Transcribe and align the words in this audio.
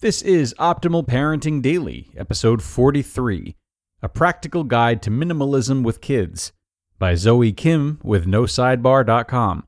This 0.00 0.22
is 0.22 0.54
Optimal 0.60 1.04
Parenting 1.08 1.60
Daily, 1.60 2.12
episode 2.16 2.62
43 2.62 3.56
A 4.00 4.08
Practical 4.08 4.62
Guide 4.62 5.02
to 5.02 5.10
Minimalism 5.10 5.82
with 5.82 6.00
Kids 6.00 6.52
by 7.00 7.16
Zoe 7.16 7.50
Kim 7.52 7.98
with 8.04 8.24
NoSidebar.com. 8.24 9.66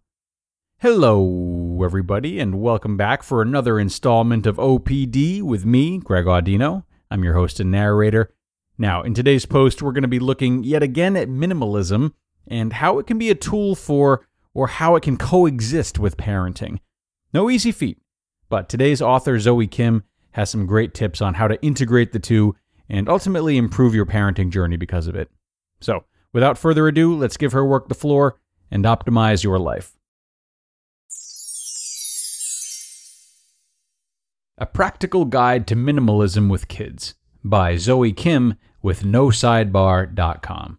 Hello, 0.79 1.83
everybody, 1.85 2.39
and 2.39 2.63
welcome 2.63 2.97
back 2.97 3.25
for 3.25 3.43
another 3.43 3.81
installment 3.81 4.47
of 4.47 4.59
OPD 4.59 5.43
with 5.43 5.67
me, 5.67 5.99
Greg 5.99 6.27
Audino. 6.27 6.85
I'm 7.11 7.25
your 7.25 7.35
host 7.35 7.59
and 7.59 7.73
narrator. 7.73 8.33
Now, 8.79 9.03
in 9.03 9.15
today's 9.15 9.47
post, 9.47 9.83
we're 9.83 9.91
going 9.91 10.03
to 10.03 10.09
be 10.09 10.21
looking 10.21 10.63
yet 10.63 10.85
again 10.85 11.17
at 11.17 11.29
minimalism 11.29 12.13
and 12.47 12.75
how 12.75 13.01
it 13.01 13.09
can 13.09 13.19
be 13.19 13.31
a 13.31 13.35
tool 13.35 13.75
for 13.75 14.29
or 14.55 14.69
how 14.69 14.95
it 14.95 15.03
can 15.03 15.17
coexist 15.17 15.99
with 15.99 16.17
parenting. 16.17 16.79
No 17.35 17.51
easy 17.51 17.73
feat, 17.73 17.99
but 18.49 18.69
today's 18.69 19.03
author, 19.03 19.37
Zoe 19.41 19.67
Kim, 19.67 20.05
has 20.33 20.51
some 20.51 20.67
great 20.67 20.95
tips 20.95 21.21
on 21.21 21.35
how 21.35 21.49
to 21.49 21.61
integrate 21.63 22.13
the 22.13 22.19
two 22.19 22.55
and 22.89 23.09
ultimately 23.09 23.57
improve 23.57 23.95
your 23.95 24.07
parenting 24.07 24.51
journey 24.51 24.77
because 24.77 25.07
of 25.07 25.15
it. 25.15 25.31
So, 25.81 26.05
without 26.33 26.59
further 26.59 26.89
ado, 26.89 27.17
let's 27.17 27.37
give 27.37 27.53
her 27.53 27.65
work 27.65 27.89
the 27.89 27.95
floor 27.95 28.41
and 28.71 28.85
optimize 28.85 29.45
your 29.45 29.59
life. 29.59 29.97
A 34.59 34.67
Practical 34.67 35.25
Guide 35.25 35.67
to 35.69 35.75
Minimalism 35.75 36.51
with 36.51 36.69
Kids 36.69 37.15
by 37.43 37.77
Zoe 37.77 38.13
Kim 38.13 38.57
with 38.83 39.03
NoSidebar.com. 39.03 40.79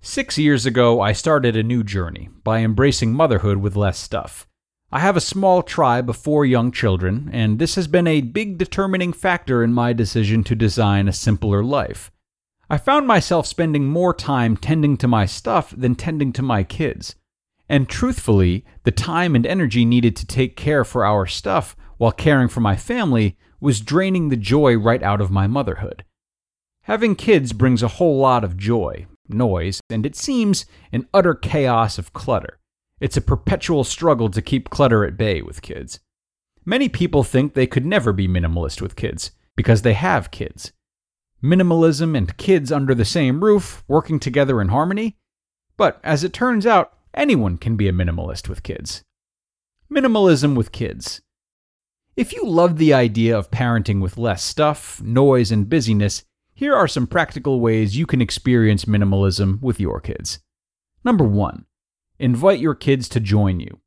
Six 0.00 0.36
years 0.36 0.66
ago, 0.66 1.00
I 1.00 1.12
started 1.12 1.56
a 1.56 1.62
new 1.62 1.82
journey 1.84 2.28
by 2.42 2.58
embracing 2.58 3.12
motherhood 3.14 3.58
with 3.58 3.76
less 3.76 3.98
stuff. 3.98 4.46
I 4.94 5.00
have 5.00 5.16
a 5.16 5.20
small 5.20 5.64
tribe 5.64 6.08
of 6.08 6.16
four 6.16 6.46
young 6.46 6.70
children, 6.70 7.28
and 7.32 7.58
this 7.58 7.74
has 7.74 7.88
been 7.88 8.06
a 8.06 8.20
big 8.20 8.58
determining 8.58 9.12
factor 9.12 9.64
in 9.64 9.72
my 9.72 9.92
decision 9.92 10.44
to 10.44 10.54
design 10.54 11.08
a 11.08 11.12
simpler 11.12 11.64
life. 11.64 12.12
I 12.70 12.78
found 12.78 13.08
myself 13.08 13.44
spending 13.44 13.86
more 13.86 14.14
time 14.14 14.56
tending 14.56 14.96
to 14.98 15.08
my 15.08 15.26
stuff 15.26 15.74
than 15.76 15.96
tending 15.96 16.32
to 16.34 16.42
my 16.42 16.62
kids. 16.62 17.16
And 17.68 17.88
truthfully, 17.88 18.64
the 18.84 18.92
time 18.92 19.34
and 19.34 19.44
energy 19.44 19.84
needed 19.84 20.14
to 20.14 20.26
take 20.26 20.56
care 20.56 20.84
for 20.84 21.04
our 21.04 21.26
stuff 21.26 21.74
while 21.96 22.12
caring 22.12 22.46
for 22.46 22.60
my 22.60 22.76
family 22.76 23.36
was 23.58 23.80
draining 23.80 24.28
the 24.28 24.36
joy 24.36 24.76
right 24.76 25.02
out 25.02 25.20
of 25.20 25.28
my 25.28 25.48
motherhood. 25.48 26.04
Having 26.82 27.16
kids 27.16 27.52
brings 27.52 27.82
a 27.82 27.88
whole 27.98 28.20
lot 28.20 28.44
of 28.44 28.56
joy, 28.56 29.06
noise, 29.28 29.80
and 29.90 30.06
it 30.06 30.14
seems 30.14 30.66
an 30.92 31.08
utter 31.12 31.34
chaos 31.34 31.98
of 31.98 32.12
clutter. 32.12 32.60
It's 33.04 33.18
a 33.18 33.20
perpetual 33.20 33.84
struggle 33.84 34.30
to 34.30 34.40
keep 34.40 34.70
clutter 34.70 35.04
at 35.04 35.18
bay 35.18 35.42
with 35.42 35.60
kids. 35.60 36.00
Many 36.64 36.88
people 36.88 37.22
think 37.22 37.52
they 37.52 37.66
could 37.66 37.84
never 37.84 38.14
be 38.14 38.26
minimalist 38.26 38.80
with 38.80 38.96
kids 38.96 39.32
because 39.56 39.82
they 39.82 39.92
have 39.92 40.30
kids. 40.30 40.72
Minimalism 41.42 42.16
and 42.16 42.34
kids 42.38 42.72
under 42.72 42.94
the 42.94 43.04
same 43.04 43.44
roof, 43.44 43.84
working 43.88 44.18
together 44.18 44.58
in 44.58 44.68
harmony? 44.68 45.18
But 45.76 46.00
as 46.02 46.24
it 46.24 46.32
turns 46.32 46.64
out, 46.64 46.94
anyone 47.12 47.58
can 47.58 47.76
be 47.76 47.88
a 47.88 47.92
minimalist 47.92 48.48
with 48.48 48.62
kids. 48.62 49.02
Minimalism 49.92 50.56
with 50.56 50.72
kids. 50.72 51.20
If 52.16 52.32
you 52.32 52.46
love 52.46 52.78
the 52.78 52.94
idea 52.94 53.36
of 53.36 53.50
parenting 53.50 54.00
with 54.00 54.16
less 54.16 54.42
stuff, 54.42 55.02
noise, 55.02 55.52
and 55.52 55.68
busyness, 55.68 56.24
here 56.54 56.74
are 56.74 56.88
some 56.88 57.06
practical 57.06 57.60
ways 57.60 57.98
you 57.98 58.06
can 58.06 58.22
experience 58.22 58.86
minimalism 58.86 59.60
with 59.60 59.78
your 59.78 60.00
kids. 60.00 60.38
Number 61.04 61.24
one, 61.24 61.66
Invite 62.24 62.58
your 62.58 62.74
kids 62.74 63.06
to 63.10 63.20
join 63.20 63.60
you. 63.60 63.80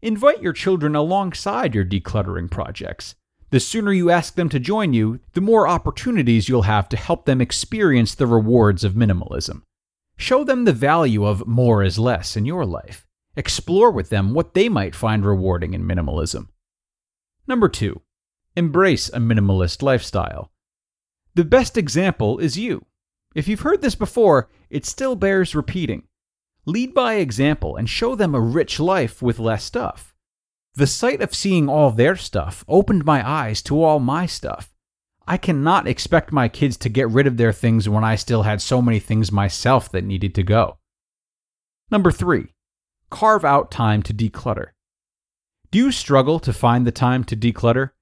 Invite 0.00 0.40
your 0.40 0.52
children 0.52 0.94
alongside 0.94 1.74
your 1.74 1.84
decluttering 1.84 2.48
projects. 2.48 3.16
The 3.50 3.58
sooner 3.58 3.92
you 3.92 4.10
ask 4.10 4.36
them 4.36 4.48
to 4.50 4.60
join 4.60 4.92
you, 4.92 5.18
the 5.32 5.40
more 5.40 5.66
opportunities 5.66 6.48
you'll 6.48 6.70
have 6.70 6.88
to 6.90 6.96
help 6.96 7.24
them 7.24 7.40
experience 7.40 8.14
the 8.14 8.28
rewards 8.28 8.84
of 8.84 8.92
minimalism. 8.92 9.62
Show 10.16 10.44
them 10.44 10.66
the 10.66 10.72
value 10.72 11.24
of 11.24 11.48
more 11.48 11.82
is 11.82 11.98
less 11.98 12.36
in 12.36 12.44
your 12.44 12.64
life. 12.64 13.08
Explore 13.34 13.90
with 13.90 14.08
them 14.08 14.34
what 14.34 14.54
they 14.54 14.68
might 14.68 14.94
find 14.94 15.26
rewarding 15.26 15.74
in 15.74 15.82
minimalism. 15.82 16.50
Number 17.48 17.68
two, 17.68 18.02
embrace 18.54 19.08
a 19.08 19.18
minimalist 19.18 19.82
lifestyle. 19.82 20.52
The 21.34 21.44
best 21.44 21.76
example 21.76 22.38
is 22.38 22.56
you. 22.56 22.84
If 23.34 23.48
you've 23.48 23.62
heard 23.66 23.82
this 23.82 23.96
before, 23.96 24.48
it 24.70 24.86
still 24.86 25.16
bears 25.16 25.56
repeating. 25.56 26.04
Lead 26.68 26.92
by 26.92 27.14
example 27.14 27.76
and 27.76 27.88
show 27.88 28.14
them 28.14 28.34
a 28.34 28.40
rich 28.40 28.78
life 28.78 29.22
with 29.22 29.38
less 29.38 29.64
stuff. 29.64 30.14
The 30.74 30.86
sight 30.86 31.22
of 31.22 31.34
seeing 31.34 31.66
all 31.66 31.90
their 31.90 32.14
stuff 32.14 32.62
opened 32.68 33.06
my 33.06 33.26
eyes 33.26 33.62
to 33.62 33.82
all 33.82 34.00
my 34.00 34.26
stuff. 34.26 34.70
I 35.26 35.38
cannot 35.38 35.88
expect 35.88 36.30
my 36.30 36.46
kids 36.46 36.76
to 36.78 36.90
get 36.90 37.08
rid 37.08 37.26
of 37.26 37.38
their 37.38 37.54
things 37.54 37.88
when 37.88 38.04
I 38.04 38.16
still 38.16 38.42
had 38.42 38.60
so 38.60 38.82
many 38.82 38.98
things 38.98 39.32
myself 39.32 39.90
that 39.92 40.04
needed 40.04 40.34
to 40.34 40.42
go. 40.42 40.76
Number 41.90 42.10
three, 42.10 42.48
carve 43.08 43.46
out 43.46 43.70
time 43.70 44.02
to 44.02 44.12
declutter. 44.12 44.72
Do 45.70 45.78
you 45.78 45.90
struggle 45.90 46.38
to 46.40 46.52
find 46.52 46.86
the 46.86 46.92
time 46.92 47.24
to 47.24 47.34
declutter? 47.34 47.92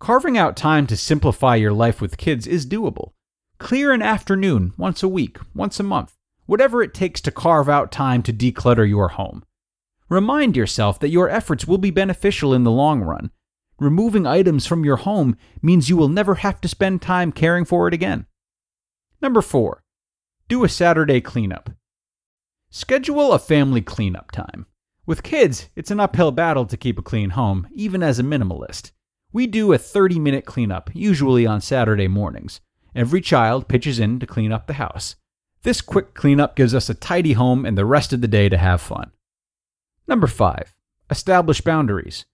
Carving 0.00 0.36
out 0.36 0.56
time 0.56 0.88
to 0.88 0.96
simplify 0.96 1.54
your 1.54 1.72
life 1.72 2.00
with 2.00 2.18
kids 2.18 2.48
is 2.48 2.66
doable. 2.66 3.12
Clear 3.58 3.92
an 3.92 4.02
afternoon 4.02 4.72
once 4.76 5.04
a 5.04 5.08
week, 5.08 5.38
once 5.54 5.78
a 5.78 5.84
month 5.84 6.16
whatever 6.50 6.82
it 6.82 6.92
takes 6.92 7.20
to 7.20 7.30
carve 7.30 7.68
out 7.68 7.92
time 7.92 8.24
to 8.24 8.32
declutter 8.32 8.86
your 8.86 9.10
home. 9.10 9.44
Remind 10.08 10.56
yourself 10.56 10.98
that 10.98 11.10
your 11.10 11.30
efforts 11.30 11.64
will 11.64 11.78
be 11.78 11.92
beneficial 11.92 12.52
in 12.52 12.64
the 12.64 12.72
long 12.72 13.02
run. 13.02 13.30
Removing 13.78 14.26
items 14.26 14.66
from 14.66 14.84
your 14.84 14.96
home 14.96 15.36
means 15.62 15.88
you 15.88 15.96
will 15.96 16.08
never 16.08 16.34
have 16.34 16.60
to 16.60 16.66
spend 16.66 17.02
time 17.02 17.30
caring 17.30 17.64
for 17.64 17.86
it 17.86 17.94
again. 17.94 18.26
Number 19.22 19.40
4. 19.40 19.84
Do 20.48 20.64
a 20.64 20.68
Saturday 20.68 21.20
cleanup. 21.20 21.70
Schedule 22.68 23.32
a 23.32 23.38
family 23.38 23.80
cleanup 23.80 24.32
time. 24.32 24.66
With 25.06 25.22
kids, 25.22 25.68
it's 25.76 25.92
an 25.92 26.00
uphill 26.00 26.32
battle 26.32 26.66
to 26.66 26.76
keep 26.76 26.98
a 26.98 27.02
clean 27.02 27.30
home, 27.30 27.68
even 27.72 28.02
as 28.02 28.18
a 28.18 28.24
minimalist. 28.24 28.90
We 29.32 29.46
do 29.46 29.72
a 29.72 29.78
30 29.78 30.18
minute 30.18 30.46
cleanup, 30.46 30.90
usually 30.94 31.46
on 31.46 31.60
Saturday 31.60 32.08
mornings. 32.08 32.60
Every 32.92 33.20
child 33.20 33.68
pitches 33.68 34.00
in 34.00 34.18
to 34.18 34.26
clean 34.26 34.50
up 34.50 34.66
the 34.66 34.72
house. 34.72 35.14
This 35.62 35.82
quick 35.82 36.14
cleanup 36.14 36.56
gives 36.56 36.74
us 36.74 36.88
a 36.88 36.94
tidy 36.94 37.34
home 37.34 37.66
and 37.66 37.76
the 37.76 37.84
rest 37.84 38.14
of 38.14 38.22
the 38.22 38.28
day 38.28 38.48
to 38.48 38.56
have 38.56 38.80
fun. 38.80 39.10
Number 40.08 40.26
5. 40.26 40.74
Establish 41.10 41.60
boundaries. 41.60 42.24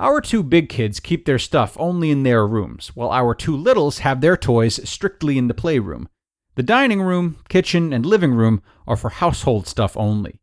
Our 0.00 0.22
two 0.22 0.42
big 0.42 0.70
kids 0.70 0.98
keep 0.98 1.26
their 1.26 1.38
stuff 1.38 1.76
only 1.78 2.10
in 2.10 2.22
their 2.22 2.46
rooms, 2.46 2.92
while 2.94 3.10
our 3.10 3.34
two 3.34 3.54
littles 3.54 3.98
have 3.98 4.20
their 4.20 4.36
toys 4.36 4.88
strictly 4.88 5.36
in 5.36 5.48
the 5.48 5.54
playroom. 5.54 6.08
The 6.54 6.62
dining 6.62 7.02
room, 7.02 7.36
kitchen, 7.50 7.92
and 7.92 8.06
living 8.06 8.32
room 8.32 8.62
are 8.86 8.96
for 8.96 9.10
household 9.10 9.66
stuff 9.66 9.94
only. 9.96 10.40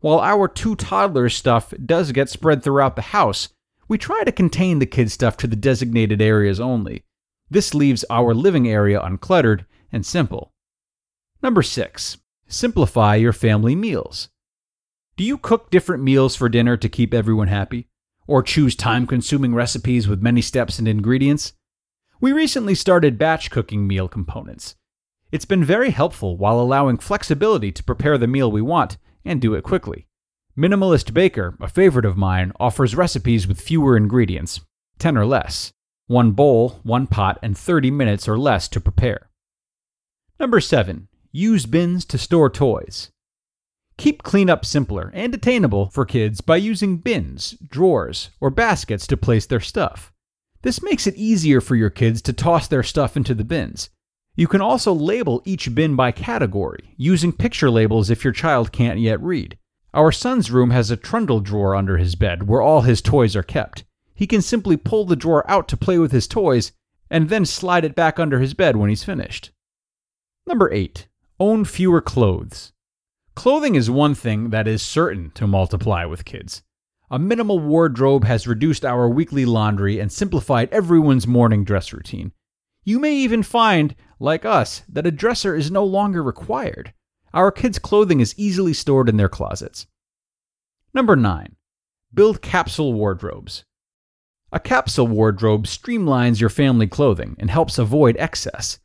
While 0.00 0.20
our 0.20 0.48
two 0.48 0.76
toddlers' 0.76 1.36
stuff 1.36 1.74
does 1.84 2.12
get 2.12 2.30
spread 2.30 2.62
throughout 2.62 2.96
the 2.96 3.02
house, 3.02 3.50
we 3.86 3.98
try 3.98 4.24
to 4.24 4.32
contain 4.32 4.78
the 4.78 4.86
kids' 4.86 5.12
stuff 5.12 5.36
to 5.38 5.46
the 5.46 5.56
designated 5.56 6.22
areas 6.22 6.58
only. 6.58 7.04
This 7.50 7.74
leaves 7.74 8.04
our 8.08 8.32
living 8.32 8.66
area 8.66 8.98
uncluttered 8.98 9.66
and 9.92 10.06
simple. 10.06 10.53
Number 11.44 11.62
six, 11.62 12.16
simplify 12.48 13.16
your 13.16 13.34
family 13.34 13.76
meals. 13.76 14.30
Do 15.18 15.24
you 15.24 15.36
cook 15.36 15.70
different 15.70 16.02
meals 16.02 16.34
for 16.34 16.48
dinner 16.48 16.78
to 16.78 16.88
keep 16.88 17.12
everyone 17.12 17.48
happy? 17.48 17.90
Or 18.26 18.42
choose 18.42 18.74
time 18.74 19.06
consuming 19.06 19.54
recipes 19.54 20.08
with 20.08 20.22
many 20.22 20.40
steps 20.40 20.78
and 20.78 20.88
ingredients? 20.88 21.52
We 22.18 22.32
recently 22.32 22.74
started 22.74 23.18
batch 23.18 23.50
cooking 23.50 23.86
meal 23.86 24.08
components. 24.08 24.76
It's 25.32 25.44
been 25.44 25.62
very 25.62 25.90
helpful 25.90 26.38
while 26.38 26.58
allowing 26.58 26.96
flexibility 26.96 27.70
to 27.72 27.84
prepare 27.84 28.16
the 28.16 28.26
meal 28.26 28.50
we 28.50 28.62
want 28.62 28.96
and 29.22 29.38
do 29.38 29.52
it 29.52 29.64
quickly. 29.64 30.06
Minimalist 30.56 31.12
Baker, 31.12 31.58
a 31.60 31.68
favorite 31.68 32.06
of 32.06 32.16
mine, 32.16 32.52
offers 32.58 32.96
recipes 32.96 33.46
with 33.46 33.60
fewer 33.60 33.98
ingredients, 33.98 34.62
10 34.98 35.18
or 35.18 35.26
less. 35.26 35.74
One 36.06 36.30
bowl, 36.30 36.80
one 36.84 37.06
pot, 37.06 37.38
and 37.42 37.54
30 37.54 37.90
minutes 37.90 38.26
or 38.26 38.38
less 38.38 38.66
to 38.68 38.80
prepare. 38.80 39.28
Number 40.40 40.58
7. 40.58 41.08
Use 41.36 41.66
bins 41.66 42.04
to 42.04 42.16
store 42.16 42.48
toys. 42.48 43.10
Keep 43.98 44.22
cleanup 44.22 44.64
simpler 44.64 45.10
and 45.12 45.34
attainable 45.34 45.86
for 45.90 46.04
kids 46.04 46.40
by 46.40 46.54
using 46.54 46.98
bins, 46.98 47.56
drawers, 47.68 48.30
or 48.40 48.50
baskets 48.50 49.04
to 49.08 49.16
place 49.16 49.44
their 49.44 49.58
stuff. 49.58 50.12
This 50.62 50.80
makes 50.80 51.08
it 51.08 51.16
easier 51.16 51.60
for 51.60 51.74
your 51.74 51.90
kids 51.90 52.22
to 52.22 52.32
toss 52.32 52.68
their 52.68 52.84
stuff 52.84 53.16
into 53.16 53.34
the 53.34 53.42
bins. 53.42 53.90
You 54.36 54.46
can 54.46 54.60
also 54.60 54.92
label 54.92 55.42
each 55.44 55.74
bin 55.74 55.96
by 55.96 56.12
category, 56.12 56.94
using 56.96 57.32
picture 57.32 57.68
labels 57.68 58.10
if 58.10 58.22
your 58.22 58.32
child 58.32 58.70
can't 58.70 59.00
yet 59.00 59.20
read. 59.20 59.58
Our 59.92 60.12
son's 60.12 60.52
room 60.52 60.70
has 60.70 60.92
a 60.92 60.96
trundle 60.96 61.40
drawer 61.40 61.74
under 61.74 61.98
his 61.98 62.14
bed 62.14 62.46
where 62.46 62.62
all 62.62 62.82
his 62.82 63.02
toys 63.02 63.34
are 63.34 63.42
kept. 63.42 63.82
He 64.14 64.28
can 64.28 64.40
simply 64.40 64.76
pull 64.76 65.04
the 65.04 65.16
drawer 65.16 65.44
out 65.50 65.66
to 65.66 65.76
play 65.76 65.98
with 65.98 66.12
his 66.12 66.28
toys 66.28 66.70
and 67.10 67.28
then 67.28 67.44
slide 67.44 67.84
it 67.84 67.96
back 67.96 68.20
under 68.20 68.38
his 68.38 68.54
bed 68.54 68.76
when 68.76 68.88
he's 68.88 69.02
finished. 69.02 69.50
Number 70.46 70.72
8. 70.72 71.08
Own 71.40 71.64
fewer 71.64 72.00
clothes. 72.00 72.72
Clothing 73.34 73.74
is 73.74 73.90
one 73.90 74.14
thing 74.14 74.50
that 74.50 74.68
is 74.68 74.82
certain 74.82 75.32
to 75.32 75.48
multiply 75.48 76.04
with 76.04 76.24
kids. 76.24 76.62
A 77.10 77.18
minimal 77.18 77.58
wardrobe 77.58 78.22
has 78.22 78.46
reduced 78.46 78.84
our 78.84 79.08
weekly 79.08 79.44
laundry 79.44 79.98
and 79.98 80.12
simplified 80.12 80.68
everyone's 80.70 81.26
morning 81.26 81.64
dress 81.64 81.92
routine. 81.92 82.30
You 82.84 83.00
may 83.00 83.16
even 83.16 83.42
find, 83.42 83.96
like 84.20 84.44
us, 84.44 84.84
that 84.88 85.08
a 85.08 85.10
dresser 85.10 85.56
is 85.56 85.72
no 85.72 85.84
longer 85.84 86.22
required. 86.22 86.94
Our 87.32 87.50
kids' 87.50 87.80
clothing 87.80 88.20
is 88.20 88.38
easily 88.38 88.72
stored 88.72 89.08
in 89.08 89.16
their 89.16 89.28
closets. 89.28 89.88
Number 90.92 91.16
9. 91.16 91.56
Build 92.14 92.42
capsule 92.42 92.94
wardrobes. 92.94 93.64
A 94.52 94.60
capsule 94.60 95.08
wardrobe 95.08 95.64
streamlines 95.64 96.40
your 96.40 96.50
family 96.50 96.86
clothing 96.86 97.34
and 97.40 97.50
helps 97.50 97.76
avoid 97.76 98.16
excess. 98.20 98.78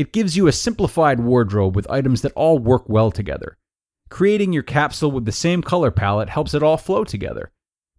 It 0.00 0.14
gives 0.14 0.34
you 0.34 0.46
a 0.46 0.52
simplified 0.52 1.20
wardrobe 1.20 1.76
with 1.76 1.90
items 1.90 2.22
that 2.22 2.32
all 2.32 2.58
work 2.58 2.88
well 2.88 3.10
together. 3.10 3.58
Creating 4.08 4.50
your 4.50 4.62
capsule 4.62 5.10
with 5.10 5.26
the 5.26 5.30
same 5.30 5.60
color 5.60 5.90
palette 5.90 6.30
helps 6.30 6.54
it 6.54 6.62
all 6.62 6.78
flow 6.78 7.04
together. 7.04 7.52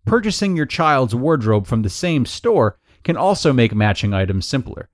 Purchasing 0.03 0.57
your 0.57 0.65
child's 0.65 1.13
wardrobe 1.13 1.68
from 1.68 1.83
the 1.83 1.92
same 1.92 2.25
store 2.25 2.80
can 3.03 3.15
also 3.15 3.53
make 3.53 3.75
matching 3.75 4.15
items 4.15 4.48
simpler. 4.48 4.89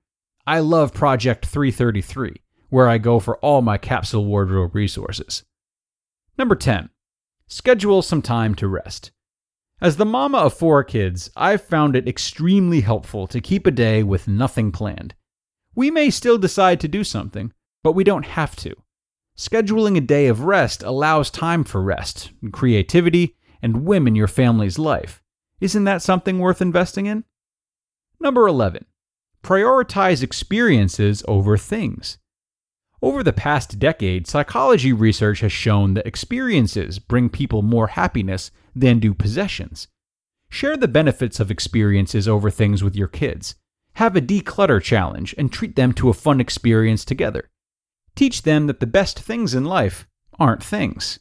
I 0.46 0.60
love 0.60 0.92
Project 0.92 1.46
333 1.46 2.42
where 2.68 2.90
I 2.90 2.98
go 2.98 3.20
for 3.20 3.38
all 3.38 3.62
my 3.62 3.78
capsule 3.78 4.26
wardrobe 4.26 4.74
resources. 4.74 5.44
Number 6.36 6.56
10. 6.56 6.90
Schedule 7.46 8.02
some 8.02 8.20
time 8.20 8.54
to 8.56 8.68
rest. 8.68 9.12
As 9.80 9.96
the 9.96 10.04
mama 10.04 10.36
of 10.36 10.52
four 10.52 10.84
kids, 10.84 11.30
I've 11.34 11.62
found 11.62 11.96
it 11.96 12.06
extremely 12.06 12.82
helpful 12.82 13.26
to 13.28 13.40
keep 13.40 13.66
a 13.66 13.70
day 13.70 14.02
with 14.02 14.28
nothing 14.28 14.72
planned. 14.72 15.14
We 15.78 15.92
may 15.92 16.10
still 16.10 16.38
decide 16.38 16.80
to 16.80 16.88
do 16.88 17.04
something, 17.04 17.52
but 17.84 17.92
we 17.92 18.02
don't 18.02 18.26
have 18.26 18.56
to. 18.56 18.74
Scheduling 19.36 19.96
a 19.96 20.00
day 20.00 20.26
of 20.26 20.40
rest 20.40 20.82
allows 20.82 21.30
time 21.30 21.62
for 21.62 21.80
rest, 21.80 22.32
creativity, 22.50 23.36
and 23.62 23.84
whim 23.84 24.08
in 24.08 24.16
your 24.16 24.26
family's 24.26 24.76
life. 24.76 25.22
Isn't 25.60 25.84
that 25.84 26.02
something 26.02 26.40
worth 26.40 26.60
investing 26.60 27.06
in? 27.06 27.22
Number 28.18 28.48
11. 28.48 28.86
Prioritize 29.44 30.20
experiences 30.20 31.22
over 31.28 31.56
things. 31.56 32.18
Over 33.00 33.22
the 33.22 33.32
past 33.32 33.78
decade, 33.78 34.26
psychology 34.26 34.92
research 34.92 35.42
has 35.42 35.52
shown 35.52 35.94
that 35.94 36.08
experiences 36.08 36.98
bring 36.98 37.28
people 37.28 37.62
more 37.62 37.86
happiness 37.86 38.50
than 38.74 38.98
do 38.98 39.14
possessions. 39.14 39.86
Share 40.50 40.76
the 40.76 40.88
benefits 40.88 41.38
of 41.38 41.52
experiences 41.52 42.26
over 42.26 42.50
things 42.50 42.82
with 42.82 42.96
your 42.96 43.06
kids. 43.06 43.54
Have 43.98 44.14
a 44.14 44.20
declutter 44.20 44.80
challenge 44.80 45.34
and 45.36 45.52
treat 45.52 45.76
them 45.76 45.92
to 45.94 46.08
a 46.08 46.14
fun 46.14 46.40
experience 46.40 47.04
together. 47.04 47.50
Teach 48.14 48.42
them 48.42 48.68
that 48.68 48.80
the 48.80 48.86
best 48.86 49.18
things 49.18 49.54
in 49.54 49.64
life 49.64 50.06
aren't 50.38 50.62
things. 50.62 51.18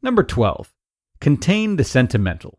Number 0.00 0.22
12. 0.22 0.72
Contain 1.20 1.76
the 1.76 1.84
sentimental. 1.84 2.58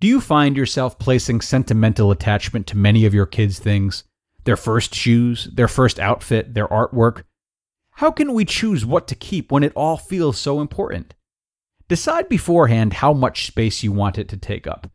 Do 0.00 0.06
you 0.06 0.20
find 0.20 0.56
yourself 0.56 0.98
placing 0.98 1.40
sentimental 1.40 2.10
attachment 2.10 2.66
to 2.66 2.76
many 2.76 3.06
of 3.06 3.14
your 3.14 3.26
kids' 3.26 3.58
things? 3.58 4.04
their 4.44 4.56
first 4.56 4.94
shoes, 4.94 5.48
their 5.52 5.68
first 5.68 5.98
outfit, 5.98 6.54
their 6.54 6.68
artwork. 6.68 7.24
How 7.92 8.10
can 8.10 8.32
we 8.32 8.44
choose 8.44 8.86
what 8.86 9.08
to 9.08 9.14
keep 9.14 9.52
when 9.52 9.62
it 9.62 9.72
all 9.74 9.96
feels 9.96 10.38
so 10.38 10.60
important? 10.60 11.14
Decide 11.88 12.28
beforehand 12.28 12.94
how 12.94 13.12
much 13.12 13.46
space 13.46 13.82
you 13.82 13.92
want 13.92 14.18
it 14.18 14.28
to 14.28 14.36
take 14.36 14.66
up. 14.66 14.90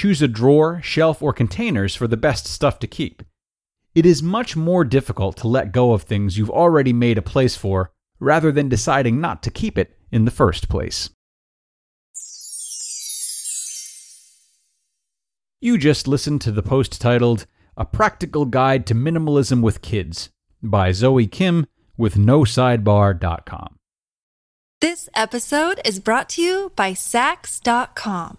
Choose 0.00 0.22
a 0.22 0.28
drawer, 0.28 0.80
shelf, 0.82 1.22
or 1.22 1.34
containers 1.34 1.94
for 1.94 2.08
the 2.08 2.16
best 2.16 2.46
stuff 2.46 2.78
to 2.78 2.86
keep. 2.86 3.22
It 3.94 4.06
is 4.06 4.22
much 4.22 4.56
more 4.56 4.82
difficult 4.82 5.36
to 5.36 5.46
let 5.46 5.72
go 5.72 5.92
of 5.92 6.04
things 6.04 6.38
you've 6.38 6.48
already 6.48 6.94
made 6.94 7.18
a 7.18 7.20
place 7.20 7.54
for 7.54 7.92
rather 8.18 8.50
than 8.50 8.70
deciding 8.70 9.20
not 9.20 9.42
to 9.42 9.50
keep 9.50 9.76
it 9.76 9.98
in 10.10 10.24
the 10.24 10.30
first 10.30 10.70
place. 10.70 11.10
You 15.60 15.76
just 15.76 16.08
listened 16.08 16.40
to 16.40 16.50
the 16.50 16.62
post 16.62 16.98
titled 16.98 17.44
a 17.76 17.84
Practical 17.84 18.46
Guide 18.46 18.86
to 18.86 18.94
Minimalism 18.94 19.60
with 19.60 19.82
Kids 19.82 20.30
by 20.62 20.92
Zoe 20.92 21.26
Kim 21.26 21.66
with 21.98 22.14
NoSidebar.com. 22.14 23.76
This 24.80 25.10
episode 25.14 25.78
is 25.84 26.00
brought 26.00 26.30
to 26.30 26.42
you 26.42 26.72
by 26.74 26.92
Saks.com. 26.92 28.38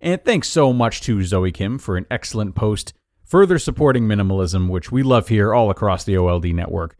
And 0.00 0.24
thanks 0.24 0.48
so 0.48 0.72
much 0.72 1.00
to 1.02 1.22
Zoe 1.22 1.52
Kim 1.52 1.78
for 1.78 1.96
an 1.96 2.06
excellent 2.10 2.54
post, 2.54 2.94
further 3.24 3.58
supporting 3.58 4.04
minimalism, 4.04 4.68
which 4.68 4.90
we 4.90 5.02
love 5.02 5.28
here 5.28 5.54
all 5.54 5.70
across 5.70 6.04
the 6.04 6.16
OLD 6.16 6.46
network. 6.46 6.96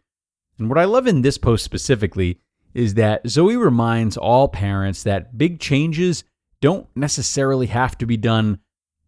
And 0.59 0.69
what 0.69 0.77
I 0.77 0.85
love 0.85 1.07
in 1.07 1.21
this 1.21 1.37
post 1.37 1.63
specifically 1.63 2.39
is 2.73 2.93
that 2.93 3.27
Zoe 3.27 3.57
reminds 3.57 4.17
all 4.17 4.47
parents 4.47 5.03
that 5.03 5.37
big 5.37 5.59
changes 5.59 6.23
don't 6.61 6.87
necessarily 6.95 7.67
have 7.67 7.97
to 7.97 8.05
be 8.05 8.17
done 8.17 8.59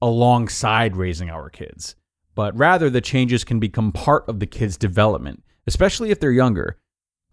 alongside 0.01 0.97
raising 0.97 1.29
our 1.29 1.49
kids 1.49 1.95
but 2.35 2.57
rather 2.57 2.89
the 2.89 3.01
changes 3.01 3.43
can 3.43 3.59
become 3.59 3.91
part 3.91 4.27
of 4.27 4.39
the 4.39 4.47
kid's 4.47 4.77
development, 4.77 5.43
especially 5.67 6.11
if 6.11 6.19
they're 6.19 6.31
younger. 6.31 6.77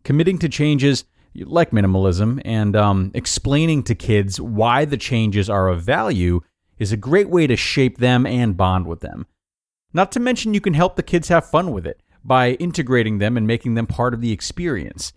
Committing 0.05 0.39
to 0.39 0.49
changes 0.49 1.05
like 1.35 1.71
minimalism 1.71 2.41
and 2.45 2.75
um, 2.75 3.11
explaining 3.15 3.83
to 3.85 3.95
kids 3.95 4.41
why 4.41 4.85
the 4.85 4.97
changes 4.97 5.49
are 5.49 5.69
of 5.69 5.83
value 5.83 6.41
is 6.81 6.91
a 6.91 6.97
great 6.97 7.29
way 7.29 7.47
to 7.47 7.57
shape 7.57 7.99
them 7.99 8.27
and 8.27 8.57
bond 8.57 8.87
with 8.87 9.01
them. 9.01 9.27
Not 9.93 10.11
to 10.13 10.21
mention, 10.21 10.55
you 10.55 10.61
can 10.61 10.75
help 10.75 10.97
the 10.97 11.03
kids 11.03 11.29
have 11.29 11.49
fun 11.49 11.71
with 11.71 11.87
it 11.87 12.03
by 12.25 12.53
integrating 12.55 13.19
them 13.19 13.37
and 13.37 13.47
making 13.47 13.75
them 13.75 13.87
part 13.87 14.15
of 14.15 14.21
the 14.21 14.33
experience. 14.33 15.13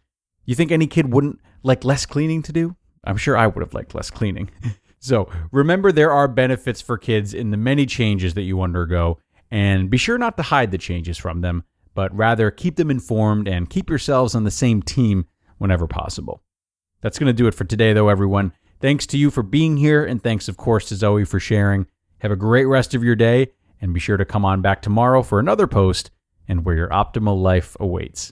You 0.45 0.55
think 0.55 0.71
any 0.71 0.87
kid 0.87 1.11
wouldn't 1.11 1.39
like 1.63 1.83
less 1.83 2.05
cleaning 2.05 2.43
to 2.43 2.53
do? 2.53 2.75
I'm 3.05 3.17
sure 3.17 3.37
I 3.37 3.47
would 3.47 3.61
have 3.61 3.73
liked 3.73 3.95
less 3.95 4.11
cleaning. 4.11 4.51
so 4.99 5.29
remember, 5.51 5.91
there 5.91 6.11
are 6.11 6.27
benefits 6.27 6.81
for 6.81 6.97
kids 6.97 7.33
in 7.33 7.51
the 7.51 7.57
many 7.57 7.85
changes 7.85 8.33
that 8.33 8.41
you 8.41 8.61
undergo, 8.61 9.19
and 9.49 9.89
be 9.89 9.97
sure 9.97 10.17
not 10.17 10.37
to 10.37 10.43
hide 10.43 10.71
the 10.71 10.77
changes 10.77 11.17
from 11.17 11.41
them, 11.41 11.63
but 11.93 12.15
rather 12.15 12.51
keep 12.51 12.75
them 12.75 12.91
informed 12.91 13.47
and 13.47 13.69
keep 13.69 13.89
yourselves 13.89 14.35
on 14.35 14.43
the 14.43 14.51
same 14.51 14.81
team 14.81 15.25
whenever 15.59 15.87
possible. 15.87 16.41
That's 17.01 17.19
going 17.19 17.27
to 17.27 17.33
do 17.33 17.47
it 17.47 17.53
for 17.53 17.65
today, 17.65 17.93
though, 17.93 18.09
everyone. 18.09 18.53
Thanks 18.83 19.07
to 19.07 19.17
you 19.17 19.31
for 19.31 19.43
being 19.43 19.77
here, 19.77 20.03
and 20.03 20.21
thanks, 20.21 20.49
of 20.49 20.57
course, 20.57 20.89
to 20.89 20.97
Zoe 20.97 21.23
for 21.23 21.39
sharing. 21.39 21.87
Have 22.17 22.31
a 22.31 22.35
great 22.35 22.65
rest 22.65 22.93
of 22.93 23.01
your 23.01 23.15
day, 23.15 23.53
and 23.79 23.93
be 23.93 23.99
sure 24.01 24.17
to 24.17 24.25
come 24.25 24.43
on 24.43 24.61
back 24.61 24.81
tomorrow 24.81 25.23
for 25.23 25.39
another 25.39 25.67
post 25.67 26.11
and 26.49 26.65
where 26.65 26.75
your 26.75 26.89
optimal 26.89 27.41
life 27.41 27.77
awaits. 27.79 28.29